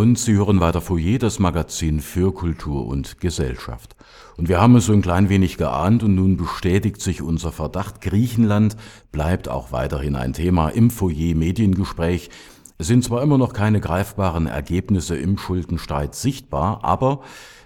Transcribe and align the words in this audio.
und 0.00 0.18
Sie 0.18 0.32
hören 0.32 0.60
weiter 0.60 0.80
Foyer, 0.80 1.18
das 1.18 1.38
Magazin 1.38 2.00
für 2.00 2.32
Kultur 2.32 2.86
und 2.86 3.20
Gesellschaft. 3.20 3.96
Und 4.38 4.48
wir 4.48 4.58
haben 4.58 4.74
es 4.76 4.86
so 4.86 4.94
ein 4.94 5.02
klein 5.02 5.28
wenig 5.28 5.58
geahnt 5.58 6.02
und 6.02 6.14
nun 6.14 6.38
bestätigt 6.38 7.02
sich 7.02 7.20
unser 7.20 7.52
Verdacht. 7.52 8.00
Griechenland 8.00 8.78
bleibt 9.12 9.50
auch 9.50 9.72
weiterhin 9.72 10.16
ein 10.16 10.32
Thema 10.32 10.70
im 10.70 10.88
Foyer 10.88 11.34
Mediengespräch. 11.34 12.30
Es 12.78 12.86
sind 12.86 13.04
zwar 13.04 13.22
immer 13.22 13.36
noch 13.36 13.52
keine 13.52 13.78
greifbaren 13.78 14.46
Ergebnisse 14.46 15.18
im 15.18 15.36
Schuldenstreit 15.36 16.14
sichtbar, 16.14 16.82
aber 16.82 17.20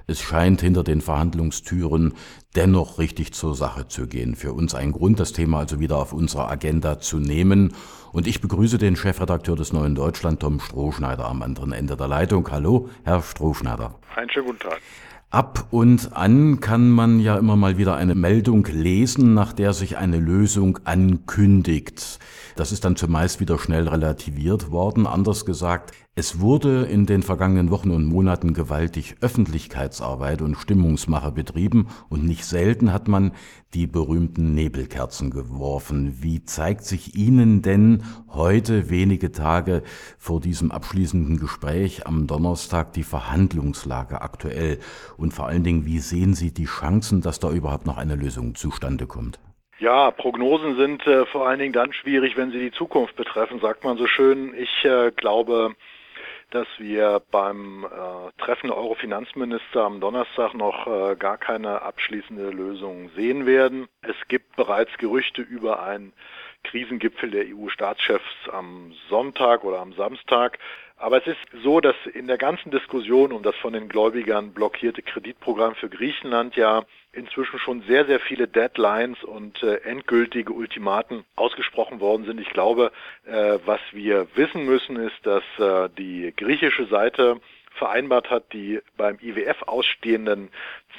es 0.06 0.20
scheint 0.20 0.60
hinter 0.60 0.84
den 0.84 1.00
Verhandlungstüren 1.00 2.12
dennoch 2.54 2.98
richtig 2.98 3.32
zur 3.32 3.54
Sache 3.54 3.88
zu 3.88 4.06
gehen. 4.06 4.36
Für 4.36 4.52
uns 4.52 4.74
ein 4.74 4.92
Grund, 4.92 5.18
das 5.18 5.32
Thema 5.32 5.60
also 5.60 5.80
wieder 5.80 5.96
auf 5.96 6.12
unsere 6.12 6.48
Agenda 6.48 7.00
zu 7.00 7.18
nehmen. 7.18 7.72
Und 8.12 8.26
ich 8.26 8.40
begrüße 8.40 8.78
den 8.78 8.96
Chefredakteur 8.96 9.56
des 9.56 9.72
Neuen 9.72 9.94
Deutschland, 9.94 10.40
Tom 10.40 10.60
Strohschneider, 10.60 11.26
am 11.26 11.42
anderen 11.42 11.72
Ende 11.72 11.96
der 11.96 12.08
Leitung. 12.08 12.48
Hallo, 12.50 12.88
Herr 13.02 13.22
Strohschneider. 13.22 13.98
Einen 14.14 14.30
schönen 14.30 14.46
guten 14.46 14.58
Tag. 14.60 14.80
Ab 15.30 15.66
und 15.72 16.12
an 16.12 16.60
kann 16.60 16.90
man 16.90 17.18
ja 17.18 17.36
immer 17.36 17.56
mal 17.56 17.76
wieder 17.76 17.96
eine 17.96 18.14
Meldung 18.14 18.64
lesen, 18.66 19.34
nach 19.34 19.52
der 19.52 19.72
sich 19.72 19.96
eine 19.96 20.18
Lösung 20.18 20.78
ankündigt. 20.84 22.20
Das 22.54 22.70
ist 22.70 22.84
dann 22.84 22.94
zumeist 22.94 23.40
wieder 23.40 23.58
schnell 23.58 23.88
relativiert 23.88 24.70
worden. 24.70 25.08
Anders 25.08 25.44
gesagt, 25.44 25.92
es 26.16 26.38
wurde 26.38 26.84
in 26.84 27.06
den 27.06 27.24
vergangenen 27.24 27.72
Wochen 27.72 27.90
und 27.90 28.04
Monaten 28.04 28.54
gewaltig 28.54 29.16
Öffentlichkeitsarbeit 29.20 30.42
und 30.42 30.54
Stimmungsmache 30.54 31.32
betrieben 31.32 31.88
und 32.08 32.24
nicht 32.24 32.44
selten 32.44 32.92
hat 32.92 33.08
man 33.08 33.32
die 33.74 33.88
berühmten 33.88 34.54
Nebelkerzen 34.54 35.32
geworfen. 35.32 36.22
Wie 36.22 36.44
zeigt 36.44 36.84
sich 36.84 37.16
Ihnen 37.16 37.62
denn 37.62 38.04
heute, 38.28 38.90
wenige 38.90 39.32
Tage 39.32 39.82
vor 40.16 40.40
diesem 40.40 40.70
abschließenden 40.70 41.40
Gespräch 41.40 42.06
am 42.06 42.28
Donnerstag, 42.28 42.92
die 42.92 43.02
Verhandlungslage 43.02 44.22
aktuell? 44.22 44.78
Und 45.16 45.34
vor 45.34 45.48
allen 45.48 45.64
Dingen, 45.64 45.84
wie 45.84 45.98
sehen 45.98 46.34
Sie 46.34 46.54
die 46.54 46.66
Chancen, 46.66 47.22
dass 47.22 47.40
da 47.40 47.50
überhaupt 47.50 47.86
noch 47.86 47.98
eine 47.98 48.14
Lösung 48.14 48.54
zustande 48.54 49.08
kommt? 49.08 49.40
Ja, 49.80 50.12
Prognosen 50.12 50.76
sind 50.76 51.04
äh, 51.08 51.26
vor 51.26 51.48
allen 51.48 51.58
Dingen 51.58 51.72
dann 51.72 51.92
schwierig, 51.92 52.36
wenn 52.36 52.52
sie 52.52 52.60
die 52.60 52.70
Zukunft 52.70 53.16
betreffen, 53.16 53.58
sagt 53.58 53.82
man 53.82 53.96
so 53.96 54.06
schön. 54.06 54.54
Ich 54.56 54.84
äh, 54.84 55.10
glaube, 55.10 55.74
dass 56.50 56.66
wir 56.78 57.22
beim 57.30 57.84
äh, 57.84 58.42
Treffen 58.42 58.68
der 58.68 58.76
Euro-Finanzminister 58.76 59.84
am 59.84 60.00
Donnerstag 60.00 60.54
noch 60.54 60.86
äh, 60.86 61.16
gar 61.16 61.38
keine 61.38 61.82
abschließende 61.82 62.50
Lösung 62.50 63.10
sehen 63.16 63.46
werden. 63.46 63.88
Es 64.02 64.16
gibt 64.28 64.54
bereits 64.56 64.96
Gerüchte 64.98 65.42
über 65.42 65.82
einen 65.82 66.12
Krisengipfel 66.64 67.30
der 67.30 67.44
EU-Staatschefs 67.46 68.48
am 68.50 68.92
Sonntag 69.08 69.64
oder 69.64 69.80
am 69.80 69.92
Samstag. 69.92 70.58
Aber 70.96 71.18
es 71.18 71.26
ist 71.26 71.62
so, 71.62 71.80
dass 71.80 71.96
in 72.14 72.28
der 72.28 72.38
ganzen 72.38 72.70
Diskussion 72.70 73.32
um 73.32 73.42
das 73.42 73.56
von 73.56 73.72
den 73.72 73.88
Gläubigern 73.88 74.52
blockierte 74.52 75.02
Kreditprogramm 75.02 75.74
für 75.74 75.88
Griechenland 75.88 76.56
ja 76.56 76.84
inzwischen 77.12 77.58
schon 77.58 77.82
sehr, 77.82 78.06
sehr 78.06 78.20
viele 78.20 78.46
Deadlines 78.46 79.22
und 79.24 79.62
äh, 79.62 79.76
endgültige 79.82 80.52
Ultimaten 80.52 81.24
ausgesprochen 81.36 82.00
worden 82.00 82.24
sind. 82.24 82.40
Ich 82.40 82.50
glaube, 82.50 82.92
äh, 83.26 83.58
was 83.64 83.80
wir 83.92 84.28
wissen 84.34 84.64
müssen, 84.64 84.96
ist, 84.96 85.18
dass 85.24 85.42
äh, 85.58 85.88
die 85.98 86.32
griechische 86.36 86.86
Seite 86.86 87.40
vereinbart 87.74 88.30
hat, 88.30 88.52
die 88.52 88.80
beim 88.96 89.18
IWF 89.20 89.62
ausstehenden 89.62 90.50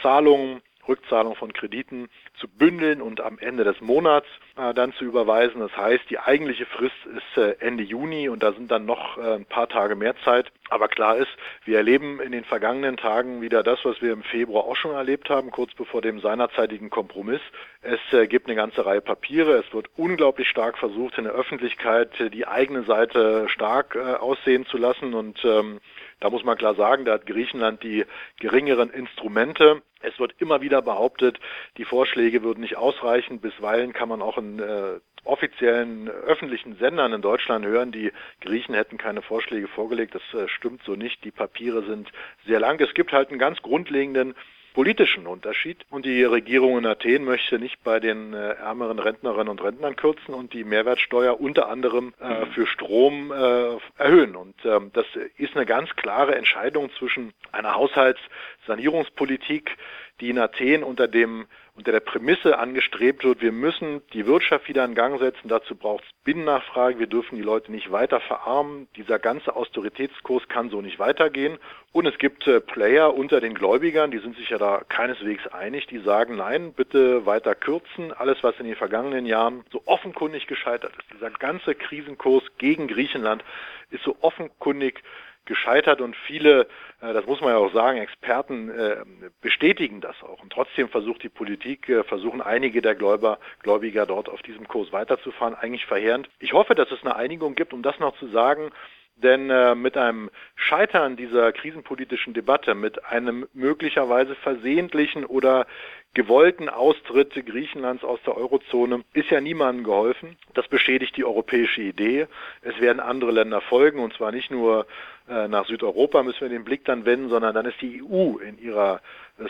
Zahlungen 0.02 0.62
Rückzahlung 0.88 1.36
von 1.36 1.54
Krediten 1.54 2.10
zu 2.40 2.48
bündeln 2.48 3.02
und 3.02 3.22
am 3.22 3.40
Ende 3.40 3.64
des 3.64 3.80
Monats 3.82 4.28
äh, 4.58 4.74
dann 4.74 4.94
zu 4.94 5.06
überweisen. 5.06 5.62
Das 5.62 5.76
heißt, 5.76 6.10
die 6.10 6.20
eigentliche 6.20 6.66
Frist 6.66 6.96
ist 7.06 7.38
äh, 7.38 7.56
Ende 7.60 7.84
Juni 7.84 8.30
und 8.30 8.44
da 8.44 8.54
sind 8.54 8.72
dann 8.72 8.86
noch 8.86 9.18
äh, 9.18 9.36
ein 9.36 9.46
paar 9.46 9.70
Tage 9.70 9.96
mehr 9.96 10.16
Zeit. 10.24 10.52
Aber 10.70 10.88
klar 10.88 11.18
ist, 11.18 11.30
wir 11.66 11.78
erleben 11.78 12.20
in 12.20 12.32
den 12.32 12.44
vergangenen 12.44 12.98
Tagen 12.98 13.42
wieder 13.42 13.62
das, 13.62 13.80
was 13.84 14.02
wir 14.02 14.14
im 14.14 14.24
Februar 14.24 14.66
auch 14.66 14.76
schon 14.76 14.96
erlebt 14.96 15.30
haben, 15.30 15.52
kurz 15.52 15.74
bevor 15.76 16.02
dem 16.02 16.20
seinerzeitigen 16.20 16.90
Kompromiss. 16.90 17.42
Es 17.82 18.00
äh, 18.14 18.28
gibt 18.28 18.48
eine 18.48 18.56
ganze 18.56 18.86
Reihe 18.86 19.02
Papiere. 19.02 19.58
Es 19.58 19.74
wird 19.74 19.90
unglaublich 19.96 20.50
stark 20.50 20.78
versucht, 20.78 21.18
in 21.18 21.26
der 21.26 21.34
Öffentlichkeit 21.34 22.20
äh, 22.20 22.30
die 22.32 22.48
eigene 22.48 22.84
Seite 22.84 23.48
stark 23.50 23.96
äh, 23.96 24.16
aussehen 24.16 24.66
zu 24.66 24.78
lassen 24.78 25.14
und 25.14 25.44
ähm, 25.46 25.80
da 26.20 26.30
muss 26.30 26.44
man 26.44 26.58
klar 26.58 26.76
sagen, 26.76 27.06
da 27.06 27.14
hat 27.14 27.26
Griechenland 27.26 27.84
die 27.84 28.06
geringeren 28.40 28.90
Instrumente. 28.90 29.82
Es 30.02 30.20
wird 30.20 30.36
immer 30.40 30.62
wieder 30.62 30.82
behauptet, 30.82 31.40
die 31.78 31.86
Vorschläge 31.86 32.44
würden 32.44 32.62
nicht 32.62 32.78
ausreichen. 32.78 33.40
Bisweilen 33.40 33.94
kann 33.94 34.10
man 34.10 34.22
auch 34.22 34.38
in 34.38 34.60
äh, 34.60 35.00
offiziellen 35.26 36.08
öffentlichen 36.08 36.78
Sendern 36.78 37.12
in 37.12 37.22
Deutschland 37.22 37.66
hören, 37.66 37.92
die 37.92 38.12
Griechen 38.42 38.76
hätten 38.76 38.98
keine 38.98 39.22
Vorschläge 39.22 39.68
vorgelegt. 39.68 40.16
Das 40.16 40.40
äh, 40.40 40.48
stimmt 40.48 40.84
so 40.84 40.96
nicht. 40.96 41.24
Die 41.24 41.32
Papiere 41.32 41.84
sind 41.84 42.12
sehr 42.46 42.60
lang. 42.60 42.80
Es 42.80 42.94
gibt 42.94 43.12
halt 43.12 43.30
einen 43.30 43.40
ganz 43.40 43.62
grundlegenden 43.62 44.36
politischen 44.76 45.26
Unterschied. 45.26 45.86
Und 45.90 46.06
die 46.06 46.24
Regierung 46.24 46.78
in 46.78 46.86
Athen 46.86 47.24
möchte 47.24 47.58
nicht 47.58 47.82
bei 47.84 48.02
den 48.02 48.34
äh, 48.34 48.56
ärmeren 48.56 49.00
Rentnerinnen 49.00 49.48
und 49.48 49.64
Rentnern 49.64 49.96
kürzen 49.96 50.34
und 50.34 50.52
die 50.52 50.66
Mehrwertsteuer 50.66 51.40
unter 51.40 51.70
anderem 51.70 52.14
äh, 52.22 52.46
mhm. 52.46 52.52
für 52.52 52.68
Strom 52.68 53.32
äh, 53.32 53.78
erhöhen. 53.98 54.36
Und 54.36 54.54
ähm, 54.66 54.92
das 54.94 55.06
ist 55.38 55.56
eine 55.56 55.66
ganz 55.66 55.90
klare 55.96 56.36
Entscheidung 56.36 56.92
zwischen 57.00 57.34
einer 57.54 57.74
Haushaltssanierungspolitik, 57.74 59.78
die 60.20 60.30
in 60.30 60.40
Athen 60.40 60.84
unter 60.84 61.08
dem 61.08 61.46
unter 61.76 61.92
der 61.92 62.00
Prämisse 62.00 62.58
angestrebt 62.58 63.24
wird, 63.26 63.42
wir 63.42 63.52
müssen 63.52 64.02
die 64.14 64.26
Wirtschaft 64.26 64.70
wieder 64.70 64.86
in 64.86 64.96
Gang 64.96 65.20
setzen. 65.20 65.50
Dazu 65.50 65.76
braucht 65.76 66.06
es 66.06 66.10
Binnennachfrage. 66.24 67.00
Wir 67.00 67.08
dürfen 67.08 67.36
die 67.36 67.42
Leute 67.42 67.72
nicht 67.72 67.92
weiter 67.92 68.22
verarmen. 68.22 68.88
Dieser 68.96 69.20
ganze 69.20 69.56
Austeritätskurs 69.56 70.48
kann 70.48 70.70
so 70.70 70.82
nicht 70.82 71.00
weitergehen. 71.00 71.58
Und 71.92 72.06
es 72.06 72.18
gibt 72.18 72.48
äh, 72.48 72.62
Player 72.62 73.14
unter 73.14 73.42
den 73.42 73.54
Gläubigern, 73.54 74.12
die 74.12 74.20
sind 74.20 74.38
sich 74.38 74.50
ja 74.50 74.58
da 74.58 74.84
keineswegs 74.88 75.48
einig, 75.48 75.88
die 75.88 76.00
sagen, 76.00 76.38
nein, 76.38 76.74
bitte 76.74 77.26
weiter 77.26 77.56
kürzen. 77.56 78.14
Alles, 78.14 78.38
was 78.42 78.58
in 78.60 78.66
den 78.66 78.76
vergangenen 78.76 79.26
Jahren 79.26 79.66
so 79.72 79.82
offenkundig 79.86 80.48
gescheitert 80.48 80.94
ist. 80.98 81.14
Dieser 81.14 81.30
ganze 81.30 81.76
Krisenkurs 81.76 82.44
gegen 82.58 82.88
Griechenland 82.88 83.44
ist 83.92 84.04
so 84.04 84.16
offenkundig 84.22 85.04
gescheitert 85.46 86.02
und 86.02 86.16
viele, 86.16 86.68
äh, 87.02 87.14
das 87.14 87.26
muss 87.26 87.42
man 87.42 87.52
ja 87.52 87.58
auch 87.58 87.74
sagen, 87.74 87.98
Experten 87.98 88.70
äh, 88.70 88.98
bestätigen 89.42 90.02
das 90.02 90.22
auch. 90.24 90.42
Und 90.42 90.52
trotzdem 90.52 90.90
versucht 90.90 91.24
die 91.24 91.30
Politik, 91.30 91.90
äh, 91.90 92.04
versuchen 92.04 92.42
einige 92.42 92.82
der 92.82 92.96
Gläuber, 92.96 93.40
Gläubiger 93.62 94.06
dort 94.06 94.30
auf 94.30 94.42
diesem 94.42 94.68
Kurs 94.68 94.92
weiterzufahren, 94.92 95.56
eigentlich 95.56 95.86
verheerend. 95.86 96.30
Ich 96.40 96.54
hoffe, 96.54 96.76
dass 96.76 96.92
es 96.92 97.02
eine 97.02 97.16
Einigung 97.16 97.56
gibt, 97.56 97.74
um 97.74 97.82
das 97.82 98.00
noch 98.00 98.18
zu 98.18 98.28
sagen. 98.28 98.72
Denn 99.18 99.50
äh, 99.50 99.76
mit 99.76 99.96
einem 99.96 100.30
Scheitern 100.56 101.16
dieser 101.16 101.54
krisenpolitischen 101.54 102.34
Debatte, 102.34 102.76
mit 102.76 103.06
einem 103.06 103.48
möglicherweise 103.54 104.36
versehentlichen 104.36 105.26
oder 105.26 105.68
gewollten 106.16 106.70
Austritt 106.70 107.34
Griechenlands 107.46 108.04
aus 108.04 108.20
der 108.26 108.36
Eurozone 108.36 109.04
ist 109.14 109.30
ja 109.30 109.40
niemandem 109.40 109.84
geholfen. 109.84 110.38
Das 110.56 110.68
beschädigt 110.68 111.16
die 111.18 111.26
europäische 111.26 111.82
Idee. 111.82 112.28
Es 112.64 112.80
werden 112.80 113.00
andere 113.00 113.32
Länder 113.32 113.62
folgen, 113.62 114.00
und 114.00 114.14
zwar 114.14 114.32
nicht 114.32 114.50
nur 114.50 114.88
äh, 115.28 115.48
nach 115.48 115.68
Südeuropa 115.68 116.24
müssen 116.24 116.42
wir 116.42 116.50
den 116.50 116.64
Blick 116.64 116.86
dann 116.86 117.06
wenden, 117.06 117.30
sondern 117.30 117.54
dann 117.54 117.66
ist 117.66 117.82
die 117.82 118.02
EU 118.04 118.38
in 118.38 118.58
ihrer 118.58 119.02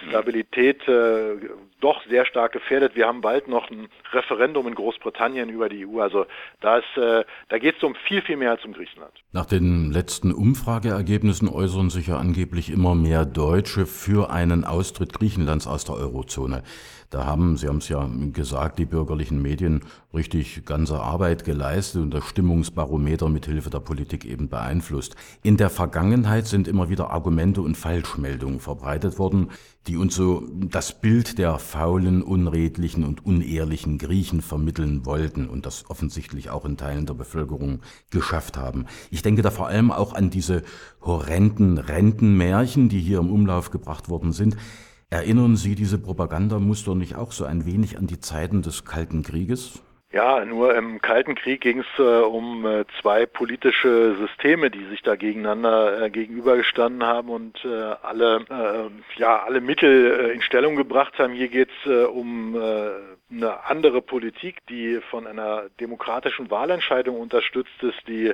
Stabilität 0.07 0.87
äh, 0.87 1.35
doch 1.79 2.01
sehr 2.09 2.25
stark 2.25 2.53
gefährdet. 2.53 2.95
Wir 2.95 3.05
haben 3.05 3.21
bald 3.21 3.47
noch 3.47 3.69
ein 3.69 3.87
Referendum 4.13 4.67
in 4.67 4.73
Großbritannien 4.73 5.49
über 5.49 5.69
die 5.69 5.85
EU. 5.85 5.99
Also 5.99 6.25
da, 6.59 6.79
äh, 6.79 7.23
da 7.49 7.57
geht 7.59 7.77
es 7.77 7.83
um 7.83 7.93
viel, 8.07 8.23
viel 8.23 8.37
mehr 8.37 8.49
als 8.51 8.65
um 8.65 8.73
Griechenland. 8.73 9.13
Nach 9.31 9.45
den 9.45 9.91
letzten 9.91 10.33
Umfrageergebnissen 10.33 11.47
äußern 11.47 11.91
sich 11.91 12.07
ja 12.07 12.17
angeblich 12.17 12.71
immer 12.71 12.95
mehr 12.95 13.25
Deutsche 13.25 13.85
für 13.85 14.31
einen 14.31 14.63
Austritt 14.63 15.13
Griechenlands 15.13 15.67
aus 15.67 15.85
der 15.85 15.95
Eurozone. 15.95 16.54
Da 17.09 17.25
haben, 17.25 17.55
Sie 17.55 17.67
haben 17.67 17.77
es 17.77 17.87
ja 17.87 18.09
gesagt, 18.33 18.79
die 18.79 18.85
bürgerlichen 18.85 19.41
Medien 19.41 19.81
richtig 20.13 20.65
ganze 20.65 20.99
Arbeit 20.99 21.45
geleistet 21.45 22.01
und 22.01 22.11
das 22.11 22.25
Stimmungsbarometer 22.25 23.29
mithilfe 23.29 23.69
der 23.69 23.79
Politik 23.79 24.25
eben 24.25 24.49
beeinflusst. 24.49 25.15
In 25.43 25.57
der 25.57 25.69
Vergangenheit 25.69 26.47
sind 26.47 26.67
immer 26.67 26.89
wieder 26.89 27.11
Argumente 27.11 27.61
und 27.61 27.77
Falschmeldungen 27.77 28.59
verbreitet 28.59 29.19
worden, 29.19 29.51
die 29.87 29.97
uns 29.97 30.15
so 30.15 30.43
das 30.51 30.99
Bild 30.99 31.37
der 31.37 31.59
faulen, 31.59 32.23
unredlichen 32.23 33.03
und 33.03 33.25
unehrlichen 33.25 33.97
Griechen 33.97 34.41
vermitteln 34.41 35.05
wollten 35.05 35.47
und 35.47 35.65
das 35.65 35.89
offensichtlich 35.89 36.49
auch 36.49 36.65
in 36.65 36.75
Teilen 36.75 37.05
der 37.05 37.13
Bevölkerung 37.13 37.81
geschafft 38.09 38.57
haben. 38.57 38.87
Ich 39.11 39.21
denke 39.21 39.41
da 39.41 39.51
vor 39.51 39.67
allem 39.67 39.91
auch 39.91 40.13
an 40.13 40.31
diese 40.31 40.63
horrenden 41.01 41.77
Rentenmärchen, 41.77 42.89
die 42.89 42.99
hier 42.99 43.19
im 43.19 43.31
Umlauf 43.31 43.69
gebracht 43.69 44.09
worden 44.09 44.31
sind. 44.31 44.57
Erinnern 45.11 45.55
Sie 45.55 45.75
diese 45.75 45.99
Propagandamuster 45.99 46.95
nicht 46.95 47.15
auch 47.15 47.31
so 47.31 47.45
ein 47.45 47.65
wenig 47.65 47.97
an 47.97 48.07
die 48.07 48.19
Zeiten 48.19 48.63
des 48.63 48.85
Kalten 48.85 49.21
Krieges? 49.21 49.81
Ja, 50.15 50.45
nur 50.45 50.73
im 50.75 51.01
Kalten 51.01 51.35
Krieg 51.35 51.59
ging 51.59 51.79
es 51.79 51.99
äh, 51.99 52.21
um 52.21 52.65
äh, 52.65 52.85
zwei 53.01 53.25
politische 53.25 54.15
Systeme, 54.15 54.71
die 54.71 54.85
sich 54.85 55.01
da 55.01 55.17
gegeneinander 55.17 56.03
äh, 56.03 56.09
gegenübergestanden 56.09 57.03
haben 57.03 57.27
und 57.27 57.65
äh, 57.65 57.95
alle, 58.01 58.45
äh, 58.49 59.19
ja, 59.19 59.43
alle 59.43 59.59
Mittel 59.59 60.29
äh, 60.29 60.31
in 60.31 60.41
Stellung 60.41 60.77
gebracht 60.77 61.19
haben. 61.19 61.33
Hier 61.33 61.49
geht 61.49 61.67
es 61.83 62.07
um 62.07 62.55
eine 62.55 63.65
andere 63.65 64.01
Politik, 64.01 64.65
die 64.69 65.01
von 65.09 65.27
einer 65.27 65.63
demokratischen 65.81 66.49
Wahlentscheidung 66.49 67.19
unterstützt 67.19 67.81
ist, 67.81 68.07
die 68.07 68.33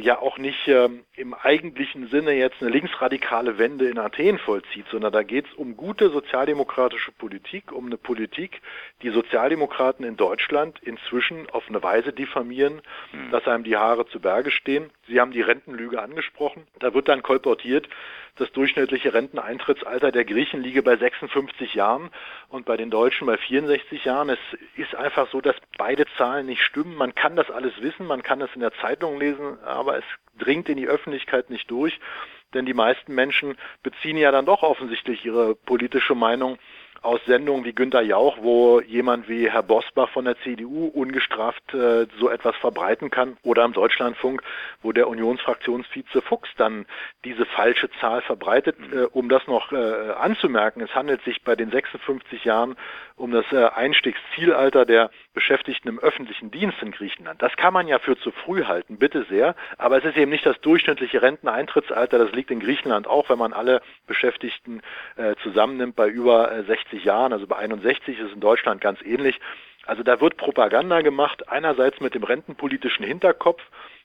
ja 0.00 0.18
auch 0.18 0.38
nicht 0.38 0.68
im 0.68 1.34
eigentlichen 1.34 2.08
Sinne 2.08 2.32
jetzt 2.32 2.60
eine 2.60 2.70
linksradikale 2.70 3.58
Wende 3.58 3.88
in 3.88 3.98
Athen 3.98 4.38
vollzieht, 4.38 4.86
sondern 4.90 5.12
da 5.12 5.22
geht 5.22 5.46
es 5.46 5.54
um 5.54 5.76
gute 5.76 6.08
sozialdemokratische 6.10 7.12
Politik, 7.12 7.72
um 7.72 7.86
eine 7.86 7.96
Politik, 7.96 8.62
die 9.02 9.10
Sozialdemokraten 9.10 10.04
in 10.04 10.16
Deutschland 10.16 10.78
inzwischen 10.82 11.11
inzwischen 11.12 11.48
auf 11.50 11.68
eine 11.68 11.82
Weise 11.82 12.12
diffamieren, 12.12 12.80
mhm. 13.12 13.30
dass 13.30 13.46
einem 13.46 13.64
die 13.64 13.76
Haare 13.76 14.06
zu 14.06 14.20
Berge 14.20 14.50
stehen. 14.50 14.90
Sie 15.06 15.20
haben 15.20 15.32
die 15.32 15.42
Rentenlüge 15.42 16.00
angesprochen. 16.00 16.66
Da 16.78 16.94
wird 16.94 17.08
dann 17.08 17.22
kolportiert, 17.22 17.88
das 18.36 18.50
durchschnittliche 18.52 19.12
Renteneintrittsalter 19.12 20.10
der 20.10 20.24
Griechen 20.24 20.62
liege 20.62 20.82
bei 20.82 20.96
56 20.96 21.74
Jahren 21.74 22.10
und 22.48 22.64
bei 22.64 22.78
den 22.78 22.90
Deutschen 22.90 23.26
bei 23.26 23.36
64 23.36 24.06
Jahren. 24.06 24.30
Es 24.30 24.38
ist 24.76 24.94
einfach 24.94 25.30
so, 25.30 25.42
dass 25.42 25.56
beide 25.76 26.06
Zahlen 26.16 26.46
nicht 26.46 26.62
stimmen. 26.62 26.94
Man 26.96 27.14
kann 27.14 27.36
das 27.36 27.50
alles 27.50 27.74
wissen, 27.82 28.06
man 28.06 28.22
kann 28.22 28.38
das 28.38 28.50
in 28.54 28.60
der 28.60 28.72
Zeitung 28.80 29.18
lesen, 29.18 29.62
aber 29.64 29.98
es 29.98 30.04
dringt 30.38 30.68
in 30.70 30.78
die 30.78 30.88
Öffentlichkeit 30.88 31.50
nicht 31.50 31.70
durch, 31.70 32.00
denn 32.54 32.64
die 32.64 32.74
meisten 32.74 33.14
Menschen 33.14 33.56
beziehen 33.82 34.16
ja 34.16 34.30
dann 34.30 34.46
doch 34.46 34.62
offensichtlich 34.62 35.26
ihre 35.26 35.54
politische 35.54 36.14
Meinung 36.14 36.58
aus 37.02 37.20
Sendungen 37.26 37.64
wie 37.64 37.72
Günter 37.72 38.02
Jauch, 38.02 38.38
wo 38.40 38.80
jemand 38.80 39.28
wie 39.28 39.50
Herr 39.50 39.62
Bosbach 39.62 40.08
von 40.10 40.24
der 40.24 40.38
CDU 40.38 40.86
ungestraft 40.86 41.74
äh, 41.74 42.06
so 42.18 42.30
etwas 42.30 42.56
verbreiten 42.56 43.10
kann, 43.10 43.36
oder 43.42 43.64
am 43.64 43.72
Deutschlandfunk, 43.72 44.42
wo 44.82 44.92
der 44.92 45.08
Unionsfraktionsvize 45.08 46.22
Fuchs 46.22 46.48
dann 46.56 46.86
diese 47.24 47.44
falsche 47.44 47.90
Zahl 48.00 48.22
verbreitet. 48.22 48.76
Äh, 48.92 49.04
um 49.12 49.28
das 49.28 49.46
noch 49.46 49.72
äh, 49.72 49.76
anzumerken, 50.12 50.80
es 50.82 50.94
handelt 50.94 51.22
sich 51.22 51.42
bei 51.42 51.56
den 51.56 51.70
56 51.70 52.44
Jahren 52.44 52.76
um 53.16 53.30
das 53.30 53.44
äh, 53.52 53.66
Einstiegszielalter 53.66 54.84
der 54.84 55.10
Beschäftigten 55.34 55.88
im 55.88 55.98
öffentlichen 55.98 56.50
Dienst 56.50 56.82
in 56.82 56.90
Griechenland. 56.90 57.40
Das 57.40 57.56
kann 57.56 57.72
man 57.72 57.86
ja 57.88 57.98
für 57.98 58.18
zu 58.18 58.30
früh 58.32 58.64
halten, 58.64 58.98
bitte 58.98 59.24
sehr, 59.28 59.54
aber 59.78 59.98
es 59.98 60.04
ist 60.04 60.16
eben 60.16 60.30
nicht 60.30 60.44
das 60.44 60.60
durchschnittliche 60.60 61.22
Renteneintrittsalter, 61.22 62.18
das 62.18 62.32
liegt 62.32 62.50
in 62.50 62.60
Griechenland 62.60 63.06
auch, 63.06 63.28
wenn 63.30 63.38
man 63.38 63.52
alle 63.52 63.80
Beschäftigten 64.06 64.82
äh, 65.16 65.34
zusammennimmt 65.42 65.96
bei 65.96 66.08
über 66.08 66.52
äh, 66.52 66.64
60 66.64 66.91
60 66.92 67.04
Jahren, 67.04 67.32
also 67.32 67.46
bei 67.46 67.56
61 67.56 68.18
ist 68.18 68.26
es 68.26 68.32
in 68.32 68.40
Deutschland 68.40 68.80
ganz 68.80 69.00
ähnlich. 69.02 69.40
Also 69.86 70.02
da 70.02 70.20
wird 70.20 70.36
Propaganda 70.36 71.00
gemacht, 71.00 71.48
einerseits 71.48 72.00
mit 72.00 72.14
dem 72.14 72.22
rentenpolitischen 72.22 73.04
Hinterkopf, 73.04 73.62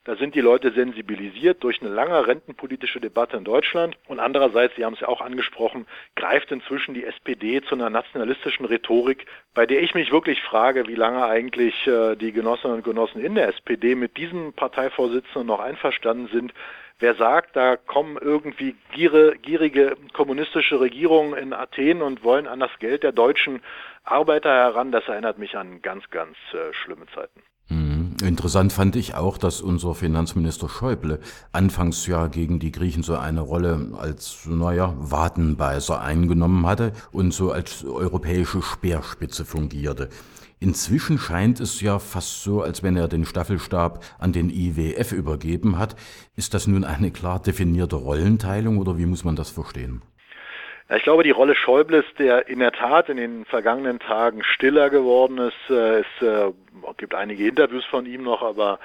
da 0.07 0.15
sind 0.15 0.36
die 0.36 0.42
Leute 0.42 0.71
sensibilisiert 0.71 1.62
durch 1.65 1.81
eine 1.81 1.92
lange 1.92 2.25
rentenpolitische 2.25 3.01
Debatte 3.01 3.36
in 3.36 3.44
Deutschland. 3.44 3.98
Und 4.07 4.21
andererseits, 4.21 4.74
Sie 4.77 4.86
haben 4.86 4.94
es 4.94 5.01
ja 5.01 5.09
auch 5.09 5.19
angesprochen, 5.19 5.86
greift 6.15 6.50
inzwischen 6.50 6.94
die 6.94 7.04
SPD 7.04 7.62
zu 7.62 7.75
einer 7.75 7.89
nationalistischen 7.89 8.65
Rhetorik, 8.65 9.25
bei 9.54 9.65
der 9.65 9.83
ich 9.83 9.95
mich 9.95 10.09
wirklich 10.09 10.42
frage, 10.42 10.88
wie 10.88 10.95
lange 10.95 11.25
eigentlich 11.25 11.86
äh, 11.88 12.15
die 12.15 12.31
Genossinnen 12.31 12.77
und 12.77 12.83
Genossen 12.86 13.19
in 13.19 13.36
der 13.36 13.50
SPD 13.50 13.95
mit 13.95 14.15
diesem 14.15 14.54
Parteivorsitzenden 14.54 15.45
noch 15.45 15.59
einverstanden 15.59 16.30
sind, 16.31 16.54
Wer 17.00 17.13
sagt, 17.13 17.56
da 17.56 17.77
kommen 17.77 18.18
irgendwie 18.19 18.75
gierige 18.92 19.95
kommunistische 20.13 20.80
Regierungen 20.80 21.38
in 21.38 21.54
Athen 21.54 22.01
und 22.01 22.24
wollen 22.24 22.48
an 22.48 22.59
das 22.59 22.71
Geld 22.80 23.04
der 23.04 23.12
deutschen 23.12 23.62
Arbeiter 24.04 24.50
heran, 24.50 24.92
das 24.92 25.07
erinnert 25.07 25.38
mich 25.38 25.56
an 25.56 25.83
ganz, 25.83 26.09
ganz 26.09 26.36
äh, 26.54 26.74
schlimme 26.74 27.06
Zeiten. 27.13 27.44
Mhm. 27.69 27.87
Interessant 28.24 28.74
fand 28.74 28.96
ich 28.96 29.14
auch, 29.14 29.38
dass 29.38 29.62
unser 29.62 29.94
Finanzminister 29.94 30.68
Schäuble 30.68 31.19
anfangs 31.52 32.08
ja 32.08 32.25
gegen 32.25 32.58
die 32.58 32.72
Griechen 32.72 33.04
so 33.04 33.16
eine 33.16 33.42
Rolle 33.42 33.92
als, 33.96 34.40
naja, 34.48 34.96
Wadenbeißer 34.98 36.02
eingenommen 36.02 36.66
hatte 36.66 36.94
und 37.12 37.31
so 37.31 37.52
als 37.52 37.84
europäische 37.86 38.64
Speerspitze 38.64 39.46
fungierte. 39.46 40.10
Inzwischen 40.60 41.19
scheint 41.19 41.60
es 41.60 41.80
ja 41.81 42.00
fast 42.00 42.42
so, 42.42 42.64
als 42.64 42.81
wenn 42.81 42.98
er 42.98 43.08
den 43.08 43.25
Staffelstab 43.25 44.04
an 44.18 44.34
den 44.34 44.50
IWF 44.50 45.12
übergeben 45.12 45.78
hat. 45.78 45.96
Ist 46.36 46.56
das 46.56 46.66
nun 46.66 46.84
eine 46.84 47.12
klar 47.12 47.40
definierte 47.40 47.98
Rollenteilung 47.98 48.80
oder 48.80 48.98
wie 48.98 49.06
muss 49.06 49.24
man 49.24 49.36
das 49.36 49.52
verstehen? 49.52 50.02
Ich 50.89 51.04
glaube, 51.04 51.24
die 51.24 51.31
Rolle 51.31 51.54
Schäubles, 51.54 52.06
der 52.18 52.48
in 52.48 52.60
der 52.60 52.72
Tat 52.72 53.10
in 53.10 53.18
den 53.18 53.44
vergangenen 53.45 54.00
Tagen 54.00 54.42
stiller 54.44 54.89
geworden 54.89 55.38
ist, 55.38 55.69
äh, 55.69 56.00
es 56.00 56.22
äh, 56.22 56.54
gibt 56.95 57.13
einige 57.13 57.45
Interviews 57.45 57.84
von 57.86 58.06
ihm 58.06 58.24
noch, 58.24 58.42
aber 58.42 58.80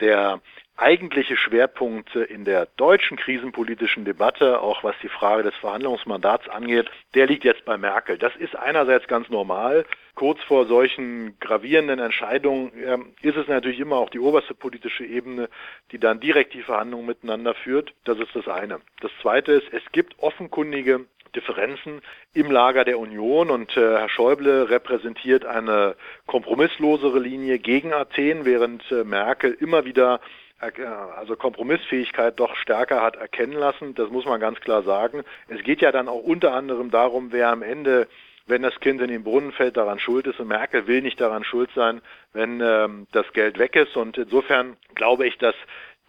der 0.00 0.40
eigentliche 0.76 1.38
Schwerpunkt 1.38 2.14
in 2.14 2.44
der 2.44 2.66
deutschen 2.76 3.16
krisenpolitischen 3.16 4.04
Debatte, 4.04 4.60
auch 4.60 4.84
was 4.84 4.94
die 5.02 5.08
Frage 5.08 5.42
des 5.42 5.54
Verhandlungsmandats 5.56 6.48
angeht, 6.50 6.90
der 7.14 7.26
liegt 7.26 7.44
jetzt 7.44 7.64
bei 7.64 7.78
Merkel. 7.78 8.18
Das 8.18 8.36
ist 8.36 8.54
einerseits 8.54 9.08
ganz 9.08 9.30
normal. 9.30 9.86
Kurz 10.14 10.42
vor 10.42 10.66
solchen 10.66 11.38
gravierenden 11.40 11.98
Entscheidungen 11.98 12.72
äh, 12.74 12.98
ist 13.26 13.36
es 13.36 13.48
natürlich 13.48 13.80
immer 13.80 13.96
auch 13.96 14.10
die 14.10 14.20
oberste 14.20 14.54
politische 14.54 15.04
Ebene, 15.04 15.48
die 15.92 15.98
dann 15.98 16.20
direkt 16.20 16.52
die 16.52 16.62
Verhandlungen 16.62 17.06
miteinander 17.06 17.54
führt. 17.54 17.94
Das 18.04 18.18
ist 18.18 18.34
das 18.34 18.46
eine. 18.46 18.80
Das 19.00 19.10
zweite 19.22 19.52
ist, 19.52 19.72
es 19.72 19.82
gibt 19.92 20.18
offenkundige 20.18 21.06
Differenzen 21.36 22.00
im 22.34 22.50
Lager 22.50 22.84
der 22.84 22.98
Union 22.98 23.50
und 23.50 23.76
äh, 23.76 23.80
Herr 23.80 24.08
Schäuble 24.08 24.68
repräsentiert 24.70 25.44
eine 25.44 25.94
kompromisslosere 26.26 27.18
Linie 27.18 27.58
gegen 27.58 27.92
Athen, 27.92 28.44
während 28.44 28.90
äh, 28.90 29.04
Merkel 29.04 29.52
immer 29.60 29.84
wieder 29.84 30.20
äh, 30.60 30.70
also 31.16 31.36
Kompromissfähigkeit 31.36 32.40
doch 32.40 32.56
stärker 32.56 33.02
hat 33.02 33.16
erkennen 33.16 33.52
lassen. 33.52 33.94
Das 33.94 34.10
muss 34.10 34.24
man 34.24 34.40
ganz 34.40 34.58
klar 34.60 34.82
sagen. 34.82 35.22
Es 35.48 35.62
geht 35.62 35.82
ja 35.82 35.92
dann 35.92 36.08
auch 36.08 36.22
unter 36.22 36.54
anderem 36.54 36.90
darum, 36.90 37.30
wer 37.30 37.50
am 37.50 37.62
Ende 37.62 38.08
wenn 38.48 38.62
das 38.62 38.78
Kind 38.80 39.00
in 39.00 39.08
den 39.08 39.24
Brunnen 39.24 39.52
fällt, 39.52 39.76
daran 39.76 39.98
schuld 39.98 40.26
ist. 40.26 40.38
Und 40.38 40.48
Merkel 40.48 40.86
will 40.86 41.02
nicht 41.02 41.20
daran 41.20 41.42
schuld 41.42 41.68
sein, 41.74 42.00
wenn 42.32 42.60
ähm, 42.60 43.08
das 43.12 43.32
Geld 43.32 43.58
weg 43.58 43.74
ist. 43.74 43.96
Und 43.96 44.16
insofern 44.16 44.76
glaube 44.94 45.26
ich, 45.26 45.36
dass 45.38 45.56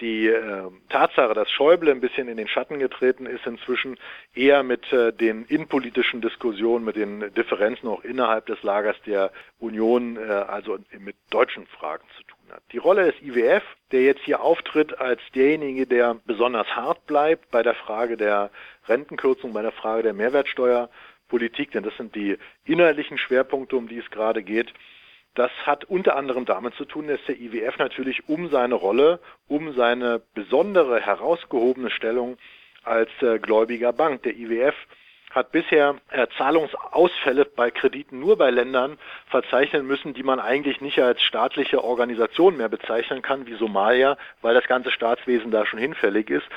die 0.02 0.28
äh, 0.28 0.70
Tatsache, 0.90 1.34
dass 1.34 1.50
Schäuble 1.50 1.92
ein 1.92 2.02
bisschen 2.02 2.28
in 2.28 2.38
den 2.38 2.48
Schatten 2.48 2.80
getreten 2.80 3.26
ist, 3.26 3.46
inzwischen 3.46 3.98
eher 4.36 4.64
mit 4.64 4.92
äh, 4.94 5.12
den 5.12 5.46
innenpolitischen 5.46 6.22
Diskussionen, 6.22 6.86
mit 6.86 6.96
den 6.96 7.34
Differenzen 7.34 7.88
auch 7.88 8.04
innerhalb 8.04 8.46
des 8.46 8.62
Lagers 8.64 8.96
der 9.06 9.32
Union, 9.60 10.18
äh, 10.18 10.22
also 10.22 10.78
mit 11.00 11.16
deutschen 11.30 11.66
Fragen 11.68 12.06
zu 12.16 12.24
tun 12.24 12.38
hat. 12.52 12.62
Die 12.72 12.78
Rolle 12.78 13.12
des 13.12 13.22
IWF, 13.22 13.64
der 13.92 14.04
jetzt 14.04 14.22
hier 14.22 14.42
auftritt 14.42 15.00
als 15.00 15.22
derjenige, 15.34 15.88
der 15.88 16.18
besonders 16.26 16.68
hart 16.76 17.06
bleibt 17.08 17.50
bei 17.50 17.64
der 17.64 17.76
Frage 17.76 18.18
der 18.18 18.52
Rentenkürzung, 18.88 19.54
bei 19.54 19.64
der 19.64 19.72
Frage 19.72 20.04
der 20.04 20.14
Mehrwertsteuerpolitik, 20.14 21.72
denn 21.72 21.84
das 21.84 21.98
sind 21.98 22.14
die 22.16 22.38
inhaltlichen 22.66 23.18
Schwerpunkte, 23.18 23.76
um 23.76 23.88
die 23.88 23.98
es 23.98 24.10
gerade 24.12 24.44
geht, 24.44 24.74
das 25.38 25.52
hat 25.66 25.86
unter 25.86 26.16
anderem 26.16 26.46
damit 26.46 26.74
zu 26.76 26.86
tun, 26.86 27.08
dass 27.08 27.24
der 27.28 27.40
IWF 27.40 27.78
natürlich 27.78 28.28
um 28.28 28.50
seine 28.50 28.76
Rolle, 28.76 29.20
um 29.48 29.74
seine 29.74 30.22
besondere 30.34 31.00
herausgehobene 31.00 31.92
Stellung 31.92 32.38
als 32.84 33.10
äh, 33.22 33.38
gläubiger 33.38 33.94
Bank, 33.94 34.24
der 34.24 34.36
IWF 34.36 34.74
hat 35.30 35.52
bisher 35.52 35.96
äh, 36.10 36.26
Zahlungsausfälle 36.38 37.46
bei 37.46 37.70
Krediten 37.70 38.20
nur 38.20 38.38
bei 38.38 38.50
Ländern 38.50 38.98
verzeichnen 39.28 39.86
müssen, 39.86 40.16
die 40.16 40.24
man 40.24 40.40
eigentlich 40.40 40.82
nicht 40.82 41.00
als 41.00 41.22
staatliche 41.22 41.84
Organisation 41.84 42.58
mehr 42.58 42.70
bezeichnen 42.70 43.22
kann, 43.22 43.46
wie 43.46 43.56
Somalia, 43.56 44.18
weil 44.42 44.56
das 44.56 44.66
ganze 44.66 44.90
Staatswesen 44.90 45.52
da 45.52 45.68
schon 45.68 45.80
hinfällig 45.80 46.32
ist. 46.32 46.48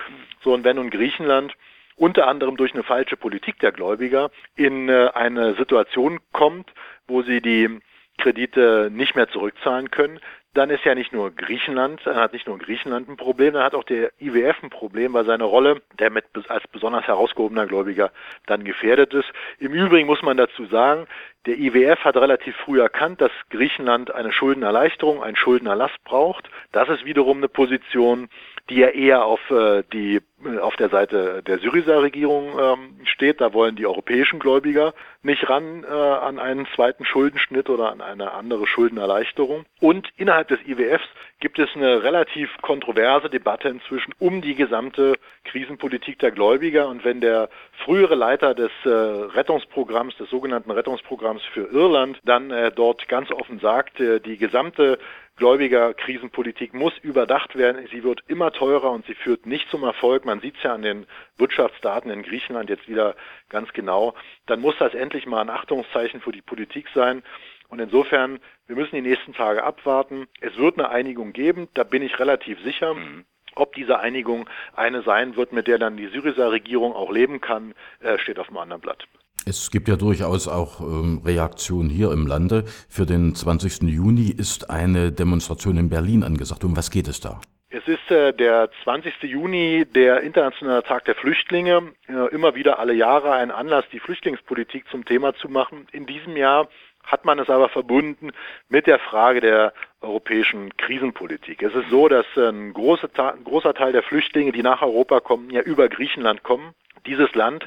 So, 0.43 0.55
und 0.55 0.65
wenn 0.65 0.77
nun 0.77 0.89
Griechenland 0.89 1.55
unter 1.97 2.29
anderem 2.29 2.57
durch 2.57 2.73
eine 2.73 2.83
falsche 2.83 3.19
Politik 3.19 3.59
der 3.59 3.73
Gläubiger 3.73 4.31
in 4.57 4.89
äh, 4.89 5.11
eine 5.13 5.55
Situation 5.55 6.19
kommt, 6.33 6.73
wo 7.07 7.21
sie 7.23 7.43
die 7.43 7.81
Kredite 8.21 8.91
nicht 8.93 9.17
mehr 9.17 9.29
zurückzahlen 9.29 9.91
können, 9.91 10.21
dann 10.55 10.71
ist 10.71 10.85
ja 10.85 10.97
nicht 10.97 11.13
nur 11.13 11.31
Griechenland, 11.31 12.01
dann 12.05 12.17
hat 12.17 12.33
nicht 12.33 12.49
nur 12.49 12.59
Griechenland 12.59 13.09
ein 13.09 13.17
Problem, 13.17 13.55
dann 13.55 13.63
hat 13.63 13.75
auch 13.75 13.85
der 13.85 14.11
IWF 14.21 14.63
ein 14.63 14.71
Problem, 14.71 15.13
weil 15.13 15.25
seine 15.25 15.45
Rolle, 15.45 15.81
der 15.99 16.11
mit 16.11 16.25
als 16.49 16.67
besonders 16.69 17.07
herausgehobener 17.07 17.67
Gläubiger 17.67 18.11
dann 18.47 18.65
gefährdet 18.65 19.15
ist. 19.15 19.31
Im 19.59 19.73
Übrigen 19.73 20.09
muss 20.09 20.23
man 20.23 20.37
dazu 20.37 20.67
sagen, 20.67 21.07
der 21.47 21.57
IWF 21.57 22.01
hat 22.05 22.17
relativ 22.17 22.57
früh 22.57 22.81
erkannt, 22.81 23.21
dass 23.21 23.31
Griechenland 23.51 24.13
eine 24.13 24.33
Schuldenerleichterung, 24.33 25.23
einen 25.23 25.37
Schuldenerlass 25.37 25.93
braucht. 26.05 26.51
Das 26.73 26.89
ist 26.89 27.05
wiederum 27.05 27.39
eine 27.39 27.49
Position, 27.49 28.29
die 28.71 28.77
ja 28.77 28.89
eher 28.89 29.25
auf 29.25 29.41
äh, 29.51 29.83
die 29.93 30.21
auf 30.63 30.75
der 30.77 30.89
Seite 30.89 31.43
der 31.43 31.59
Syriza-Regierung 31.59 32.59
ähm, 32.59 32.97
steht. 33.05 33.41
Da 33.41 33.53
wollen 33.53 33.77
die 33.77 33.87
europäischen 33.87 34.39
Gläubiger 34.39 34.95
nicht 35.23 35.49
ran 35.51 35.85
äh, 35.85 35.87
an 35.87 36.39
einen 36.39 36.67
zweiten 36.75 37.05
Schuldenschnitt 37.05 37.69
oder 37.69 37.93
an 37.93 38.01
eine 38.01 38.33
andere 38.33 38.67
Schuldenerleichterung. 38.67 39.67
Und 39.81 40.09
innerhalb 40.17 40.49
des 40.49 40.59
IWFs 40.67 41.07
gibt 41.41 41.59
es 41.59 41.69
eine 41.75 42.03
relativ 42.03 42.51
kontroverse 42.63 43.29
Debatte 43.29 43.69
inzwischen 43.69 44.15
um 44.19 44.41
die 44.41 44.55
gesamte 44.55 45.15
Krisenpolitik 45.45 46.19
der 46.21 46.31
Gläubiger. 46.31 46.89
Und 46.89 47.05
wenn 47.05 47.21
der 47.21 47.51
frühere 47.85 48.15
Leiter 48.15 48.55
des 48.55 48.71
äh, 48.85 48.89
Rettungsprogramms, 48.89 50.17
des 50.17 50.31
sogenannten 50.31 50.71
Rettungsprogramms 50.71 51.43
für 51.53 51.67
Irland, 51.71 52.19
dann 52.25 52.51
äh, 52.51 52.73
dort 52.73 53.09
ganz 53.09 53.31
offen 53.31 53.59
sagt, 53.61 54.01
äh, 54.01 54.21
die 54.21 54.39
gesamte 54.39 54.99
Gläubigerkrisenpolitik 55.41 56.75
muss 56.75 56.97
überdacht 56.99 57.57
werden. 57.57 57.89
Sie 57.91 58.05
wird 58.05 58.23
immer 58.29 58.53
teurer 58.53 58.91
und 58.91 59.07
sie 59.07 59.15
führt 59.15 59.47
nicht 59.47 59.69
zum 59.71 59.83
Erfolg. 59.83 60.27
Man 60.27 60.41
sieht 60.41 60.57
es 60.59 60.63
ja 60.63 60.75
an 60.75 60.83
den 60.83 61.07
Wirtschaftsdaten 61.39 62.11
in 62.11 62.23
Griechenland 62.23 62.69
jetzt 62.69 62.89
wieder 62.89 63.17
ganz 63.49 63.73
genau. 63.73 64.15
Dann 64.47 64.61
muss 64.61 64.77
das 64.79 64.95
endlich 64.95 65.27
mal 65.27 65.41
ein 65.41 65.49
Achtungszeichen 65.49 66.21
für 66.21 66.31
die 66.31 66.43
Politik 66.43 66.89
sein. 66.95 67.23
Und 67.69 67.79
insofern, 67.79 68.39
wir 68.67 68.77
müssen 68.77 68.95
die 68.95 69.01
nächsten 69.01 69.33
Tage 69.33 69.65
abwarten. 69.65 70.29
Es 70.41 70.57
wird 70.59 70.79
eine 70.79 70.91
Einigung 70.91 71.33
geben, 71.33 71.69
da 71.73 71.85
bin 71.85 72.03
ich 72.03 72.19
relativ 72.19 72.61
sicher. 72.63 72.95
Mhm. 72.95 73.25
Ob 73.55 73.75
diese 73.75 73.99
Einigung 73.99 74.49
eine 74.77 75.03
sein 75.03 75.37
wird, 75.37 75.53
mit 75.53 75.67
der 75.67 75.79
dann 75.79 75.97
die 75.97 76.09
Syriza-Regierung 76.09 76.93
auch 76.93 77.11
leben 77.11 77.41
kann, 77.41 77.75
äh, 78.01 78.19
steht 78.19 78.39
auf 78.39 78.49
dem 78.49 78.59
anderen 78.59 78.83
Blatt. 78.83 79.09
Es 79.51 79.73
gibt 79.73 79.89
ja 79.89 79.97
durchaus 79.97 80.47
auch 80.47 80.81
ähm, 80.81 81.23
Reaktionen 81.25 81.91
hier 81.91 82.13
im 82.13 82.29
Lande. 82.29 82.63
Für 82.89 83.05
den 83.05 83.35
20. 83.35 83.83
Juni 83.83 84.31
ist 84.31 84.71
eine 84.71 85.11
Demonstration 85.11 85.77
in 85.77 85.91
Berlin 85.91 86.23
angesagt. 86.23 86.63
Um 86.63 86.77
was 86.77 86.93
geht 86.93 87.09
es 87.09 87.19
da? 87.19 87.41
Es 87.69 87.83
ist 87.89 88.09
äh, 88.13 88.33
der 88.33 88.71
20. 88.85 89.25
Juni, 89.25 89.87
der 89.93 90.21
Internationale 90.21 90.85
Tag 90.85 91.05
der 91.07 91.17
Flüchtlinge. 91.17 91.93
Äh, 92.07 92.33
immer 92.33 92.55
wieder 92.55 92.79
alle 92.79 92.93
Jahre 92.93 93.33
ein 93.33 93.51
Anlass, 93.51 93.85
die 93.93 93.99
Flüchtlingspolitik 93.99 94.85
zum 94.89 95.05
Thema 95.05 95.35
zu 95.35 95.49
machen. 95.49 95.89
In 95.91 96.07
diesem 96.07 96.37
Jahr 96.37 96.69
hat 97.03 97.25
man 97.25 97.41
es 97.41 97.51
aber 97.51 97.69
verbunden 97.69 98.31
mit 98.69 98.87
der 98.87 99.01
Frage 99.01 99.41
der 99.41 99.73
europäischen 100.01 100.77
Krisenpolitik. 100.77 101.61
Es 101.65 101.75
ist 101.75 101.91
so, 101.91 102.07
dass 102.07 102.27
ein 102.37 102.73
großer, 102.73 103.09
ein 103.17 103.43
großer 103.43 103.75
Teil 103.75 103.91
der 103.91 104.05
Flüchtlinge, 104.05 104.53
die 104.53 104.63
nach 104.63 104.83
Europa 104.83 105.19
kommen, 105.19 105.51
ja 105.51 105.61
über 105.61 105.89
Griechenland 105.89 106.45
kommen. 106.45 106.73
Dieses 107.05 107.35
Land 107.35 107.67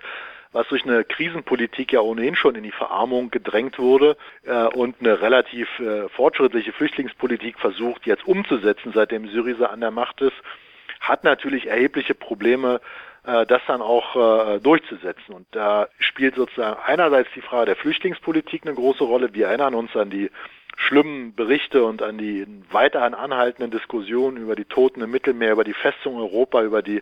was 0.53 0.67
durch 0.69 0.85
eine 0.85 1.03
Krisenpolitik 1.03 1.91
ja 1.91 1.99
ohnehin 1.99 2.35
schon 2.35 2.55
in 2.55 2.63
die 2.63 2.71
Verarmung 2.71 3.31
gedrängt 3.31 3.79
wurde 3.79 4.15
äh, 4.45 4.65
und 4.67 4.95
eine 4.99 5.21
relativ 5.21 5.67
äh, 5.79 6.07
fortschrittliche 6.09 6.71
Flüchtlingspolitik 6.71 7.59
versucht 7.59 8.05
jetzt 8.05 8.25
umzusetzen, 8.25 8.91
seitdem 8.93 9.27
Syriza 9.27 9.65
an 9.65 9.81
der 9.81 9.91
Macht 9.91 10.21
ist, 10.21 10.35
hat 11.01 11.23
natürlich 11.23 11.67
erhebliche 11.67 12.13
Probleme, 12.13 12.79
äh, 13.25 13.45
das 13.45 13.61
dann 13.67 13.81
auch 13.81 14.15
äh, 14.15 14.59
durchzusetzen. 14.59 15.33
Und 15.33 15.47
da 15.51 15.87
spielt 15.99 16.35
sozusagen 16.35 16.79
einerseits 16.85 17.29
die 17.35 17.41
Frage 17.41 17.67
der 17.67 17.75
Flüchtlingspolitik 17.75 18.65
eine 18.65 18.75
große 18.75 19.03
Rolle. 19.03 19.33
Wir 19.33 19.47
erinnern 19.47 19.75
uns 19.75 19.95
an 19.95 20.09
die 20.09 20.29
schlimmen 20.75 21.35
Berichte 21.35 21.83
und 21.83 22.01
an 22.01 22.17
die 22.17 22.45
weiterhin 22.71 23.13
anhaltenden 23.13 23.71
Diskussionen 23.71 24.37
über 24.37 24.55
die 24.55 24.65
Toten 24.65 25.01
im 25.01 25.11
Mittelmeer, 25.11 25.53
über 25.53 25.63
die 25.63 25.73
Festung 25.73 26.17
Europa, 26.17 26.63
über 26.63 26.81
die 26.81 27.01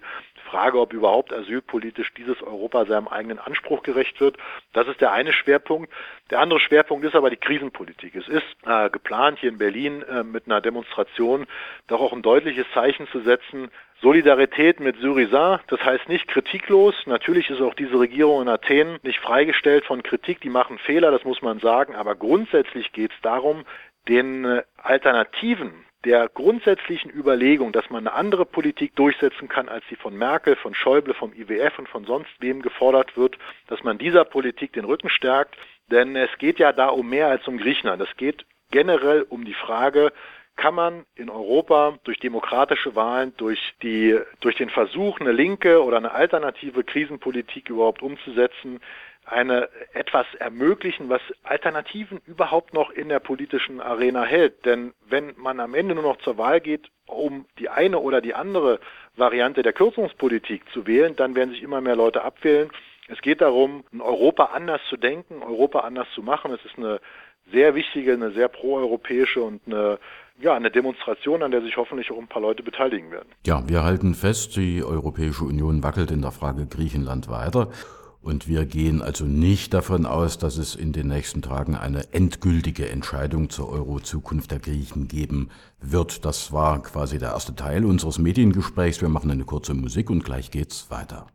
Frage, 0.51 0.79
ob 0.79 0.91
überhaupt 0.91 1.31
asylpolitisch 1.31 2.13
dieses 2.13 2.41
Europa 2.43 2.85
seinem 2.85 3.07
eigenen 3.07 3.39
Anspruch 3.39 3.83
gerecht 3.83 4.19
wird. 4.19 4.37
Das 4.73 4.87
ist 4.87 4.99
der 4.99 5.13
eine 5.13 5.31
Schwerpunkt. 5.31 5.91
Der 6.29 6.39
andere 6.39 6.59
Schwerpunkt 6.59 7.05
ist 7.05 7.15
aber 7.15 7.29
die 7.29 7.37
Krisenpolitik. 7.37 8.15
Es 8.15 8.27
ist 8.27 8.45
äh, 8.65 8.89
geplant, 8.89 9.39
hier 9.39 9.49
in 9.49 9.57
Berlin 9.57 10.03
äh, 10.03 10.23
mit 10.23 10.45
einer 10.45 10.59
Demonstration 10.59 11.47
doch 11.87 12.01
auch 12.01 12.11
ein 12.11 12.21
deutliches 12.21 12.65
Zeichen 12.73 13.07
zu 13.07 13.21
setzen. 13.21 13.71
Solidarität 14.01 14.79
mit 14.79 14.97
Syriza, 14.97 15.61
das 15.67 15.79
heißt 15.83 16.09
nicht 16.09 16.27
kritiklos. 16.27 16.95
Natürlich 17.05 17.51
ist 17.51 17.61
auch 17.61 17.75
diese 17.75 17.99
Regierung 17.99 18.41
in 18.41 18.49
Athen 18.49 18.97
nicht 19.03 19.19
freigestellt 19.19 19.85
von 19.85 20.01
Kritik. 20.01 20.41
Die 20.41 20.49
machen 20.49 20.79
Fehler, 20.79 21.11
das 21.11 21.23
muss 21.23 21.43
man 21.43 21.59
sagen. 21.59 21.93
Aber 21.93 22.15
grundsätzlich 22.15 22.91
geht 22.93 23.11
es 23.11 23.21
darum, 23.21 23.63
den 24.07 24.43
äh, 24.45 24.63
Alternativen 24.77 25.85
der 26.03 26.29
grundsätzlichen 26.29 27.11
Überlegung, 27.11 27.71
dass 27.71 27.91
man 27.91 28.07
eine 28.07 28.15
andere 28.15 28.45
Politik 28.45 28.95
durchsetzen 28.95 29.47
kann, 29.47 29.69
als 29.69 29.85
die 29.91 29.95
von 29.95 30.17
Merkel, 30.17 30.55
von 30.55 30.73
Schäuble, 30.73 31.13
vom 31.13 31.31
IWF 31.33 31.77
und 31.77 31.87
von 31.87 32.05
sonst 32.05 32.31
wem 32.39 32.63
gefordert 32.63 33.15
wird, 33.17 33.37
dass 33.67 33.83
man 33.83 33.99
dieser 33.99 34.25
Politik 34.25 34.73
den 34.73 34.85
Rücken 34.85 35.09
stärkt. 35.09 35.55
Denn 35.91 36.15
es 36.15 36.29
geht 36.39 36.57
ja 36.57 36.73
da 36.73 36.87
um 36.87 37.07
mehr 37.07 37.27
als 37.27 37.47
um 37.47 37.59
Griechenland. 37.59 38.01
Es 38.01 38.17
geht 38.17 38.45
generell 38.71 39.27
um 39.29 39.45
die 39.45 39.53
Frage, 39.53 40.11
kann 40.55 40.75
man 40.75 41.05
in 41.15 41.29
Europa 41.29 41.97
durch 42.03 42.19
demokratische 42.19 42.95
Wahlen, 42.95 43.33
durch 43.37 43.59
die, 43.81 44.19
durch 44.41 44.55
den 44.57 44.69
Versuch, 44.69 45.19
eine 45.19 45.31
linke 45.31 45.83
oder 45.83 45.97
eine 45.97 46.11
alternative 46.11 46.83
Krisenpolitik 46.83 47.69
überhaupt 47.69 48.01
umzusetzen, 48.01 48.79
eine 49.25 49.69
etwas 49.93 50.25
ermöglichen, 50.39 51.09
was 51.09 51.21
Alternativen 51.43 52.21
überhaupt 52.25 52.73
noch 52.73 52.89
in 52.91 53.09
der 53.09 53.19
politischen 53.19 53.79
Arena 53.79 54.23
hält. 54.23 54.65
Denn 54.65 54.93
wenn 55.07 55.33
man 55.37 55.59
am 55.59 55.73
Ende 55.73 55.95
nur 55.95 56.03
noch 56.03 56.17
zur 56.17 56.37
Wahl 56.37 56.59
geht, 56.59 56.89
um 57.05 57.45
die 57.59 57.69
eine 57.69 57.99
oder 57.99 58.21
die 58.21 58.33
andere 58.33 58.79
Variante 59.15 59.63
der 59.63 59.73
Kürzungspolitik 59.73 60.63
zu 60.71 60.87
wählen, 60.87 61.15
dann 61.15 61.35
werden 61.35 61.51
sich 61.51 61.61
immer 61.61 61.81
mehr 61.81 61.95
Leute 61.95 62.23
abwählen. 62.23 62.69
Es 63.07 63.21
geht 63.21 63.41
darum, 63.41 63.83
Europa 63.99 64.45
anders 64.53 64.81
zu 64.89 64.97
denken, 64.97 65.43
Europa 65.43 65.81
anders 65.81 66.07
zu 66.15 66.21
machen. 66.21 66.53
Es 66.53 66.63
ist 66.65 66.77
eine 66.77 66.99
sehr 67.51 67.75
wichtige, 67.75 68.13
eine 68.13 68.31
sehr 68.31 68.47
proeuropäische 68.47 69.41
und 69.41 69.61
eine 69.65 69.99
ja, 70.39 70.55
eine 70.55 70.71
Demonstration, 70.71 71.43
an 71.43 71.51
der 71.51 71.61
sich 71.61 71.77
hoffentlich 71.77 72.11
auch 72.11 72.17
ein 72.17 72.27
paar 72.27 72.41
Leute 72.41 72.63
beteiligen 72.63 73.11
werden. 73.11 73.29
Ja, 73.45 73.67
wir 73.67 73.83
halten 73.83 74.15
fest, 74.15 74.55
die 74.55 74.83
Europäische 74.83 75.43
Union 75.43 75.83
wackelt 75.83 76.11
in 76.11 76.21
der 76.21 76.31
Frage 76.31 76.65
Griechenland 76.65 77.29
weiter. 77.29 77.69
Und 78.23 78.47
wir 78.47 78.65
gehen 78.65 79.01
also 79.01 79.25
nicht 79.25 79.73
davon 79.73 80.05
aus, 80.05 80.37
dass 80.37 80.57
es 80.57 80.75
in 80.75 80.93
den 80.93 81.07
nächsten 81.07 81.41
Tagen 81.41 81.75
eine 81.75 82.13
endgültige 82.13 82.87
Entscheidung 82.87 83.49
zur 83.49 83.69
Euro-Zukunft 83.69 84.51
der 84.51 84.59
Griechen 84.59 85.07
geben 85.07 85.49
wird. 85.79 86.23
Das 86.23 86.53
war 86.53 86.83
quasi 86.83 87.17
der 87.17 87.29
erste 87.29 87.55
Teil 87.55 87.83
unseres 87.83 88.19
Mediengesprächs. 88.19 89.01
Wir 89.01 89.09
machen 89.09 89.31
eine 89.31 89.43
kurze 89.43 89.73
Musik 89.73 90.11
und 90.11 90.23
gleich 90.23 90.51
geht's 90.51 90.91
weiter. 90.91 91.31